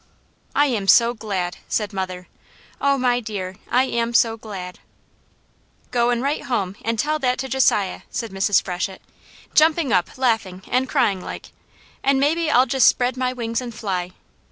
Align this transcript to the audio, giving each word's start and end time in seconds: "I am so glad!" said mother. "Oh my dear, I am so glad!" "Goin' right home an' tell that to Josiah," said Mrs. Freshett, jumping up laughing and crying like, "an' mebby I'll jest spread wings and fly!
"I 0.55 0.65
am 0.65 0.87
so 0.87 1.13
glad!" 1.13 1.57
said 1.67 1.93
mother. 1.93 2.27
"Oh 2.81 2.97
my 2.97 3.19
dear, 3.19 3.57
I 3.69 3.83
am 3.83 4.15
so 4.15 4.35
glad!" 4.35 4.79
"Goin' 5.91 6.23
right 6.23 6.41
home 6.41 6.75
an' 6.83 6.97
tell 6.97 7.19
that 7.19 7.37
to 7.37 7.47
Josiah," 7.47 8.01
said 8.09 8.31
Mrs. 8.31 8.63
Freshett, 8.63 9.03
jumping 9.53 9.93
up 9.93 10.17
laughing 10.17 10.63
and 10.67 10.89
crying 10.89 11.21
like, 11.23 11.51
"an' 12.03 12.19
mebby 12.19 12.49
I'll 12.49 12.65
jest 12.65 12.87
spread 12.87 13.15
wings 13.15 13.61
and 13.61 13.75
fly! 13.75 14.13